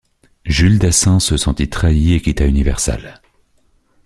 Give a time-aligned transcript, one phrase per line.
[0.45, 3.21] Jules Dassin se sentit trahi et quitta Universal.